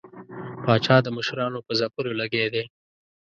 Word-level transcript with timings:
پاچا 0.63 0.95
د 1.03 1.07
مشرانو 1.17 1.59
په 1.65 1.71
ځپلو 1.79 2.11
لګیا 2.21 2.47
دی. 2.53 2.63